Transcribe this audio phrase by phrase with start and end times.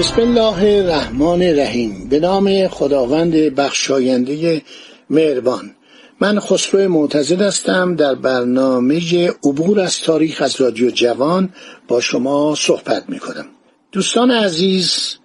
[0.00, 2.08] بسم الله الرحمن الرحیم.
[2.08, 4.62] به نام خداوند بخشاینده
[5.10, 5.74] مهربان.
[6.20, 7.96] من خسرو معتزد هستم.
[7.96, 11.52] در برنامه عبور از تاریخ از رادیو جوان
[11.88, 13.46] با شما صحبت می کنم
[13.92, 15.16] دوستان عزیز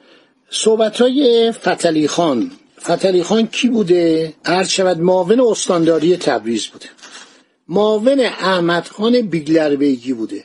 [0.49, 2.51] صحبت های فتلی خان.
[2.81, 6.89] فتلی خان کی بوده؟ عرض شود معاون استانداری تبریز بوده.
[7.67, 10.43] معاون احمد خان بیگلر بیگی بوده.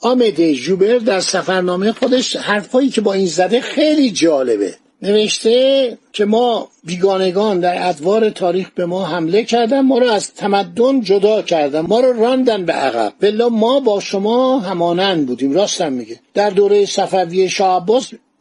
[0.00, 4.74] آمده جوبر در سفرنامه خودش حرفایی که با این زده خیلی جالبه.
[5.02, 11.00] نوشته که ما بیگانگان در ادوار تاریخ به ما حمله کردن ما رو از تمدن
[11.00, 13.12] جدا کردن ما رو راندن به عقب.
[13.20, 16.20] بلا ما با شما همانند بودیم راستم میگه.
[16.34, 17.86] در دوره صفوی شاه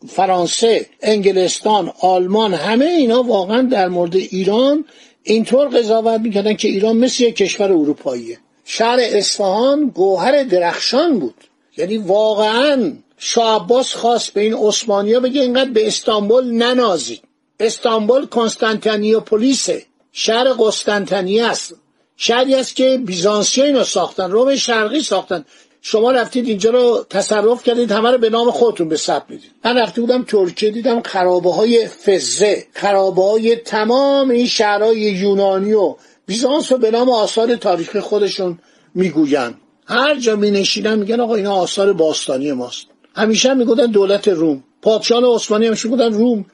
[0.08, 4.86] فرانسه انگلستان آلمان همه اینا واقعا در مورد ایران
[5.24, 8.38] اینطور قضاوت می‌کردن که ایران مثل یک کشور اروپاییه.
[8.66, 11.49] شهر اصفهان گوهر درخشان بود.
[11.80, 17.22] یعنی واقعا شاه عباس خواست به این عثمانیا بگه اینقدر به استانبول ننازید
[17.60, 21.74] استانبول کنستانتینیوپولیسه شهر قسطنطنیه است.
[22.18, 25.46] شهری است که بیزانسی اینو ساختن روم شرقی ساختن.
[25.82, 29.52] شما رفتید اینجا رو تصرف کردید همه رو به نام خودتون به ثبت می‌دید.
[29.66, 35.96] من رفته بودم ترکیه دیدم خرابه های فزه خرابه های تمام این شهرهای یونانی و
[36.26, 38.60] بیزانس رو به نام آثار تاریخی خودشون
[38.96, 39.56] می‌گویند.
[39.90, 42.86] هر جا می نشیدن میگن آقا اینا آثار باستانی ماست.
[43.16, 44.64] همیشه می‌گفتن دولت روم.
[44.82, 46.46] پادشاه عثمانی همیشه می‌گفتن روم.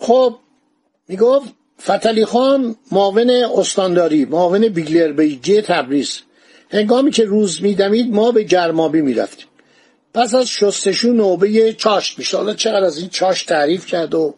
[0.00, 0.34] خب
[1.08, 1.48] می‌گفت
[1.82, 6.20] فتلی خان معاون استانداری معاون بیگلر بیگی تبریز.
[6.70, 9.46] هنگامی که روز میدمید ما به گرمابی می‌رفتیم.
[10.14, 14.34] پس از شستشو نوبه چاشت میشه حالا چقدر از این چاشت تعریف کرد و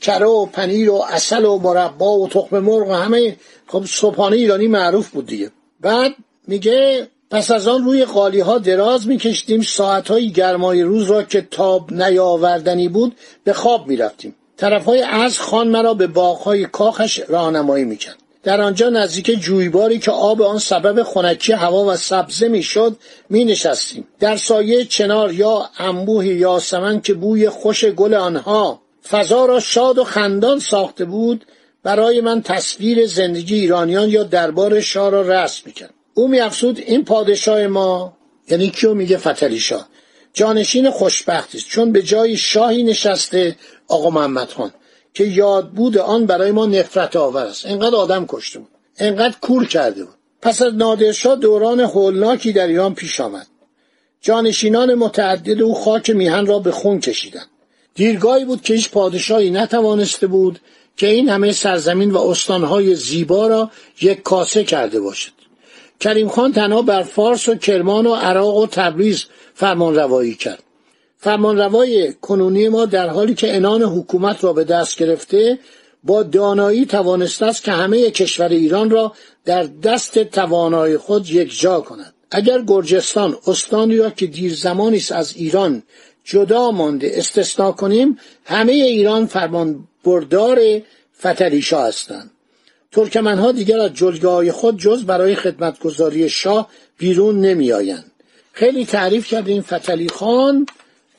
[0.00, 3.36] کره و پنیر و اصل و مربا و تخم مرغ و همه
[3.66, 5.50] خب صبحانه ایرانی معروف بود دیگه.
[5.80, 6.12] بعد
[6.46, 11.46] میگه پس از آن روی قالی ها دراز میکشیدیم ساعت های گرمای روز را که
[11.50, 14.34] تاب نیاوردنی بود به خواب می‌رفتیم.
[14.56, 18.16] طرف های از خان مرا به باغهای کاخش راهنمایی می‌کرد.
[18.42, 22.96] در آنجا نزدیک جویباری که آب آن سبب خنکی هوا و سبزه می‌شد
[23.30, 29.60] می نشستیم در سایه چنار یا انبوه یاسمن که بوی خوش گل آنها فضا را
[29.60, 31.46] شاد و خندان ساخته بود
[31.82, 35.94] برای من تصویر زندگی ایرانیان یا دربار شاه را رسم می‌کرد.
[36.14, 38.16] او میافزود این پادشاه ما
[38.48, 39.88] یعنی کیو میگه فتلی شاه.
[40.32, 43.56] جانشین خوشبختی است چون به جای شاهی نشسته
[43.88, 44.72] آقا محمد خان
[45.14, 47.66] که یاد بود آن برای ما نفرت آور است.
[47.66, 48.68] انقدر آدم کشته بود
[48.98, 50.14] انقدر کور کرده بود.
[50.42, 53.46] پس از نادرشاه دوران هولناکی در ایران پیش آمد.
[54.20, 57.48] جانشینان متعدد او خاک میهن را به خون کشیدند.
[57.94, 60.60] دیرگاهی بود که هیچ پادشاهی نتوانسته بود
[60.96, 63.70] که این همه سرزمین و استانهای زیبا را
[64.00, 65.41] یک کاسه کرده باشد.
[66.02, 69.24] کریم خان تنها بر فارس و کرمان و عراق و تبریز
[69.54, 70.62] فرمان روایی کرد.
[71.18, 75.58] فرمانروای کنونی ما در حالی که انان حکومت را به دست گرفته
[76.04, 79.12] با دانایی توانسته است که همه کشور ایران را
[79.44, 82.14] در دست توانای خود یکجا کند.
[82.30, 85.82] اگر گرجستان استانی را که دیر زمانی است از ایران
[86.24, 90.58] جدا مانده استثنا کنیم همه ایران فرمان بردار
[91.18, 92.30] فتلیشا هستند.
[92.92, 98.10] ترکمنها دیگر از جلگاه خود جز برای خدمتگذاری شاه بیرون نمیآیند.
[98.52, 100.66] خیلی تعریف کرد این فتلی خان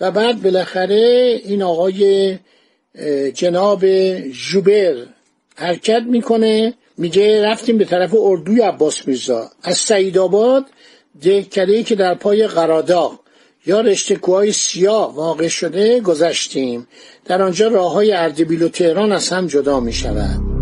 [0.02, 2.38] و بعد بالاخره این آقای
[3.34, 3.86] جناب
[4.30, 4.96] جوبر
[5.56, 6.74] حرکت می‌کنه.
[6.98, 9.52] میگه رفتیم به طرف اردوی عباس میرزا.
[9.64, 10.66] از سعید آباد
[11.22, 13.20] دهکده که در پای قراداغ
[13.66, 16.88] یا رشته کوهای سیاه واقع شده گذشتیم.
[17.26, 20.53] در آنجا راه های اردبیل و تهران از هم جدا می شود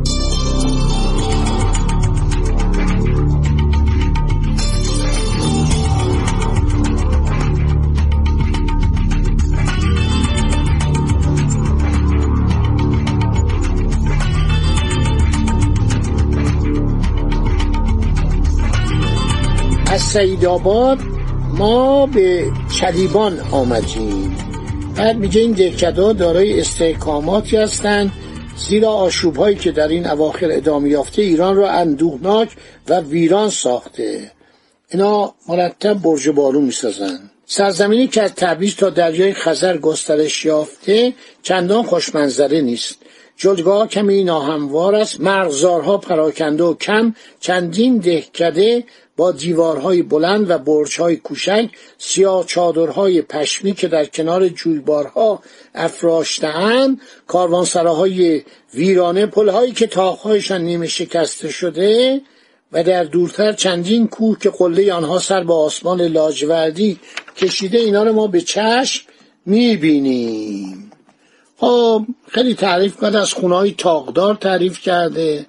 [20.13, 20.99] سعید آباد
[21.57, 22.45] ما به
[22.79, 24.35] چلیبان آمدیم.
[24.97, 28.11] بعد میگه این دهکده دارای استحکاماتی هستند
[28.57, 32.49] زیرا آشوب هایی که در این اواخر ادامه یافته ایران را اندوهناک
[32.89, 34.31] و ویران ساخته.
[34.91, 37.19] اینا مرتب برج بارون می‌سازن.
[37.45, 41.13] سرزمینی که از تبریز تا دریای خزر گسترش یافته
[41.43, 42.97] چندان خوشمنظره نیست.
[43.41, 48.83] جلگاه کمی ناهموار است مرغزارها پراکنده و کم چندین دهکده
[49.17, 55.43] با دیوارهای بلند و برجهای کوچک سیاه چادرهای پشمی که در کنار جویبارها
[55.75, 58.41] افراشتهاند کاروانسراهای
[58.73, 62.21] ویرانه پلهایی که تاقهایشان نیمه شکسته شده
[62.71, 66.99] و در دورتر چندین کوه که قله آنها سر به آسمان لاجوردی
[67.37, 69.05] کشیده اینا رو ما به چشم
[69.45, 70.90] می‌بینیم.
[72.27, 75.45] خیلی تعریف کرده از خونه های تاقدار تعریف کرده.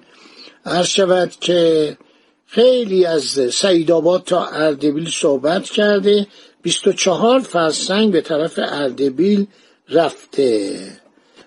[0.65, 1.97] هر شود که
[2.45, 6.27] خیلی از سعیدآباد تا اردبیل صحبت کرده.
[6.61, 9.47] 24 فرسنگ به طرف اردبیل
[9.89, 10.79] رفته.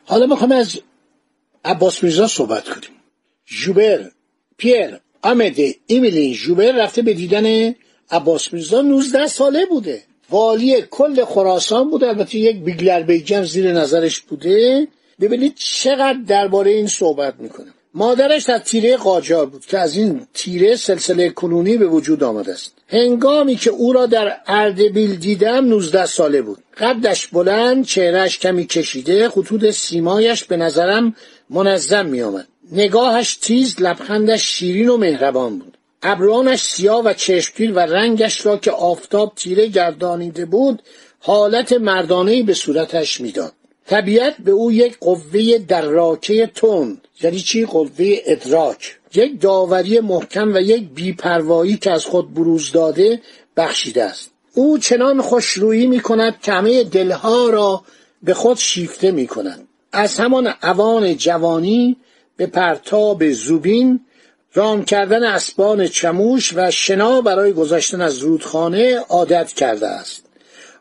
[0.05, 0.81] حالا می‌خوام از
[1.65, 2.97] عباس میرزا صحبت کنیم.
[3.47, 4.11] جوبر
[4.57, 7.75] پیر آمده ایمیلین جوبر رفته به دیدن
[8.11, 8.81] عباس میرزا.
[8.81, 10.03] 19 ساله بوده.
[10.31, 14.89] والی کل خراسان بوده البته یک بیگلر بیجم زیر نظرش بوده.
[15.21, 17.67] ببینید چقدر درباره این صحبت می‌کنه.
[17.95, 22.73] مادرش از تیره قاجار بود که از این تیره سلسله کنونی به وجود آمده است.
[22.89, 26.59] هنگامی که او را در اردبیل دیدم 19 ساله بود.
[26.79, 31.17] قدش بلند چهرهش کمی کشیده خطوط سیمایش به نظرم
[31.51, 35.76] منظم می آمد نگاهش تیز لبخندش شیرین و مهربان بود.
[36.03, 40.83] ابرانش سیاه و چشمگیر و رنگش را که آفتاب تیره گردانیده بود
[41.21, 43.53] حالت مردانهای به صورتش می‌داد.
[43.87, 48.99] طبیعت به او یک قوه دراکه تند یعنی چی؟ قوه ادراک.
[49.15, 53.21] یک داوری محکم و یک بیپروایی که از خود بروز داده
[53.57, 54.31] بخشیده است.
[54.55, 57.83] او چنان خوشرویی می کند که همه دلها را
[58.23, 61.97] به خود شیفته می کند از همان اوان جوانی
[62.37, 64.01] به پرتاب زوبین
[64.57, 70.25] رام کردن اسبان چموش و شنا برای گذاشتن از رودخانه عادت کرده است.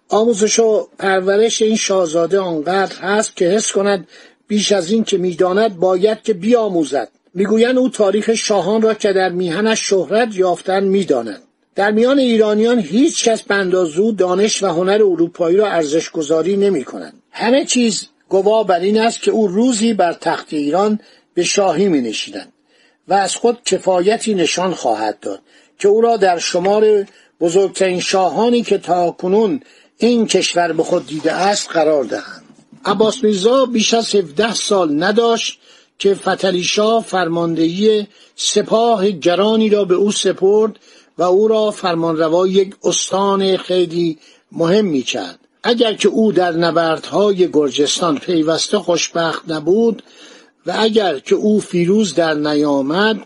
[0.09, 4.07] آموزش و پرورش این شاهزاده آنقدر هست که حس کند
[4.47, 7.09] بیش از این که می‌داند باید که بیاموزد.
[7.33, 11.41] می‌گویند او تاریخ شاهان را که در میهنش شهرت یافتن می‌داند.
[11.75, 17.21] در میان ایرانیان هیچ کس بندازو دانش و هنر اروپایی را ارزش گذاری نمی کنند.
[17.31, 20.99] همه چیز گواه بر این است که او روزی بر تخت ایران
[21.33, 22.51] به شاهی می نشیند
[23.07, 25.41] و از خود کفایتی نشان خواهد داد
[25.79, 27.05] که او را در شمار
[27.39, 29.59] بزرگترین شاهانی که تا کنون
[29.97, 32.43] این کشور به خود دیده است قرار دهند
[32.85, 35.59] عباس میرزا بیش از 17 سال نداشت
[35.99, 40.79] که فتلی شاه فرماندهی سپاه گرانی را به او سپرد
[41.17, 44.19] و او را فرمانروا یک استان خیلی
[44.51, 45.39] مهم می کرد.
[45.63, 50.03] اگر که او در نبردهای گرجستان پیوسته خوشبخت نبود
[50.65, 53.17] و اگر که او فیروز در نیامد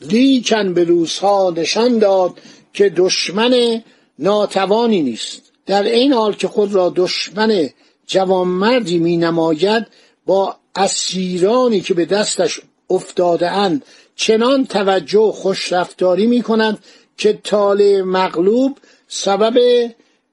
[0.00, 2.32] لیکن به روزها نشان داد
[2.72, 3.82] که دشمن
[4.18, 5.42] ناتوانی نیست.
[5.66, 7.68] در این حال که خود را دشمن
[8.06, 9.86] جوانمردی می نماید
[10.26, 12.60] با اسیرانی که به دستش
[12.90, 13.84] افتاده اند
[14.16, 16.78] چنان توجه و خوشرفتاری می کند
[17.18, 18.78] که طالع مغلوب
[19.08, 19.58] سبب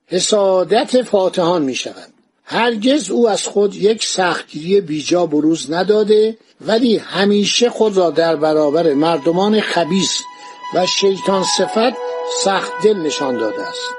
[0.07, 2.13] حسادت فاتحان می شود
[2.45, 8.93] هرگز او از خود یک سختگیری بیجا بروز نداده ولی همیشه خود را در برابر
[8.93, 10.21] مردمان خبیس
[10.75, 11.93] و شیطان صفت
[12.43, 13.89] سخت دل نشان داده است.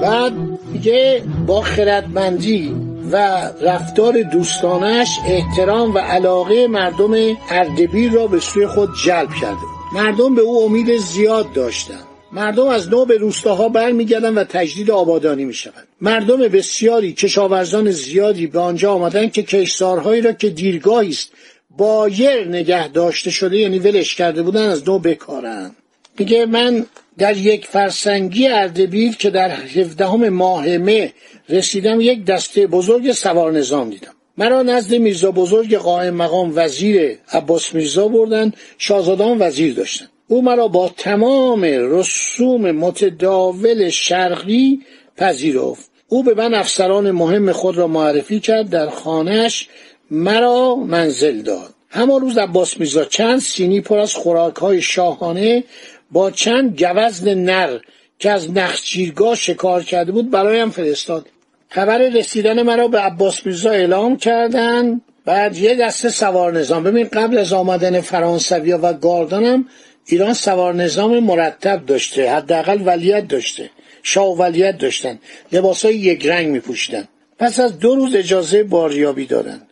[0.00, 0.32] بعد
[0.72, 3.16] میگه با خردمندی و
[3.62, 9.60] رفتار دوستانش احترام و علاقه مردم اردبیل را به سوی خود جلب کرده
[9.92, 12.04] مردم به او امید زیاد داشتند.
[12.32, 18.60] مردم از نو به روستاها برمیگردند و تجدید آبادانی می‌شوند مردم بسیاری کشاورزان زیادی به
[18.60, 21.30] آنجا آمدند که کشتارهایی را که دیرگاهی است
[21.76, 25.76] بایر نگه داشته شده یعنی ولش کرده بودن از نو بکارند.
[26.18, 26.86] میگه من
[27.20, 31.12] در یک فرسنگی اردبیل که در هفدهم ماه مه
[31.48, 34.12] رسیدم یک دسته بزرگ سوار نظام دیدم.
[34.38, 40.06] مرا نزد میرزا بزرگ قائم مقام وزیر عباس میرزا بردن شاهزادان وزیر داشتن.
[40.28, 44.80] او مرا با تمام رسوم متداول شرقی
[45.16, 45.90] پذیرفت.
[46.08, 49.68] او به من افسران مهم خود را معرفی کرد در خانهش
[50.10, 51.74] مرا منزل داد.
[51.90, 55.64] همان روز عباس میرزا چند سینی پر از خوراک های شاهانه
[56.10, 57.78] با چند گوزن نر
[58.18, 61.26] که از نخچیرگاه شکار کرده بود برایم فرستاد.
[61.68, 65.00] خبر رسیدن مرا به عباس میرزا اعلام کردن.
[65.24, 66.82] بعد یه دسته سوار نظام.
[66.82, 69.66] ببین قبل از آمدن فرانسویا و گاردانم
[70.06, 73.70] ایران سوار نظام مرتب داشته حداقل ولیت داشته
[74.02, 75.18] شاه ولیت داشتن
[75.52, 79.69] لباسای یک رنگ می پوشیدن پس از دو روز اجازه باریابی دادند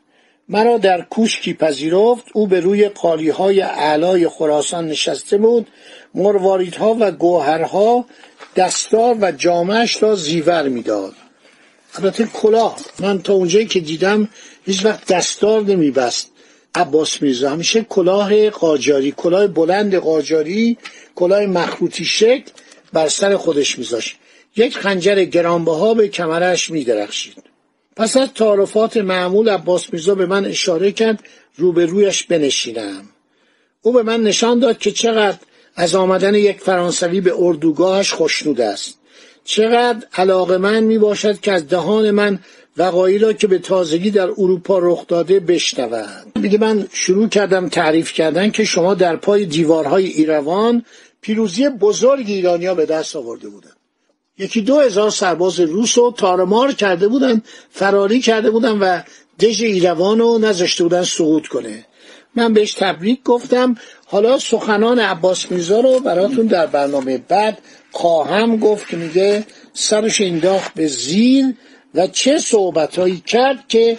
[0.49, 2.25] مرا در کوشکی پذیرفت.
[2.33, 5.67] او به روی قالیهای اعلای خراسان نشسته بود.
[6.15, 8.05] مرواریدها و گوهرها
[8.57, 11.15] دستار و جامعش را زیور می‌داد.
[11.95, 12.77] البته کلاه.
[13.01, 14.29] من تا اونجایی که دیدم
[14.67, 16.31] هیچ وقت دستار نمیبست.
[16.75, 17.51] عباس میرزا.
[17.51, 20.79] همیشه کلاه قاجاری کلاه بلند قاجاری
[21.15, 22.51] کلاه مخروطی شکل
[22.93, 24.17] بر سر خودش میذاشت.
[24.57, 27.58] یک خنجر گرانبها به کمرش میدرخشید.
[27.99, 31.23] پس از تعارفات معمول عباس میرزا به من اشاره کرد
[31.57, 33.09] روبرویش بنشینم.
[33.83, 35.39] او به من نشان داد که چقدر
[35.77, 38.99] از آمدن یک فرانسوی به اردوگاهش خوشنود است.
[39.45, 42.39] چقدر علاقه من می باشد که از دهان من
[42.77, 48.13] وقایی را که به تازگی در اروپا رخ داده بشنود دیگه من شروع کردم تعریف
[48.13, 50.85] کردن که شما در پای دیوارهای ایروان
[51.21, 53.78] پیروزی بزرگ ایرانیا به دست آورده بودن.
[54.39, 59.01] یکی دو هزار سرباز روس رو تارمار کرده بودن فراری کرده بودن و
[59.41, 61.85] دژ ایروان رو نذاشته بودن سقوط کنه.
[62.35, 63.77] من بهش تبریک گفتم.
[64.07, 67.59] حالا سخنان عباس میرزا رو براتون در برنامه بعد
[67.91, 71.55] خواهم گفت میگه سرش انداخت به زیر
[71.95, 73.99] و چه صحبتهایی کرد که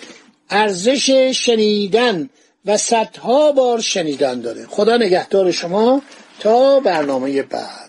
[0.50, 2.30] ارزش شنیدن
[2.66, 4.66] و صدها بار شنیدن داره.
[4.70, 6.02] خدا نگهدار شما.
[6.40, 7.89] تا برنامه بعد.